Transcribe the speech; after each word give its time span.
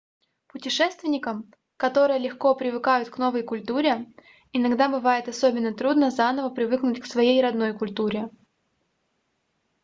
путешественникам 0.47 1.53
которые 1.77 2.17
легко 2.17 2.55
привыкают 2.55 3.11
к 3.11 3.19
новой 3.19 3.43
культуре 3.43 4.11
иногда 4.51 4.89
бывает 4.89 5.27
особенно 5.27 5.75
трудно 5.75 6.09
заново 6.09 6.49
привыкнуть 6.49 6.99
к 7.01 7.05
своей 7.05 7.39
родной 7.39 7.77
культуре 7.77 8.31